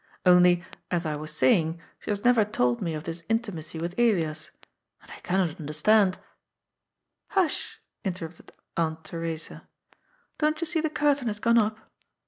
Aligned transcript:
Only, 0.25 0.63
as 0.89 1.05
I 1.05 1.15
was 1.15 1.31
saying, 1.31 1.79
she 1.99 2.09
has 2.09 2.25
never 2.25 2.43
told 2.43 2.81
me 2.81 2.95
of 2.95 3.03
this 3.03 3.21
intimacy 3.29 3.77
with 3.77 3.93
Elias. 3.99 4.49
And 4.99 5.11
I 5.11 5.19
cannot 5.19 5.59
understand 5.59 6.17
""Hush," 7.37 7.79
interrupted 8.03 8.51
Aunt 8.75 9.03
Theresa." 9.03 9.67
Don't 10.39 10.59
you 10.59 10.65
see 10.65 10.81
the 10.81 10.89
curtain 10.89 11.27
has 11.27 11.39
gone 11.39 11.59
up 11.59 11.77